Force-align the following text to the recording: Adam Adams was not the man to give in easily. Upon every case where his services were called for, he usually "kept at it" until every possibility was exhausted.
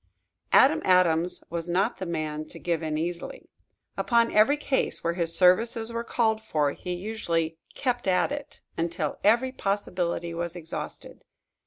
Adam 0.51 0.81
Adams 0.83 1.43
was 1.51 1.69
not 1.69 1.97
the 1.97 2.07
man 2.07 2.43
to 2.43 2.57
give 2.57 2.81
in 2.81 2.97
easily. 2.97 3.47
Upon 3.95 4.31
every 4.31 4.57
case 4.57 5.03
where 5.03 5.13
his 5.13 5.37
services 5.37 5.93
were 5.93 6.03
called 6.03 6.41
for, 6.41 6.71
he 6.71 6.95
usually 6.95 7.59
"kept 7.75 8.07
at 8.07 8.31
it" 8.31 8.61
until 8.75 9.19
every 9.23 9.51
possibility 9.51 10.33
was 10.33 10.55
exhausted. 10.55 11.23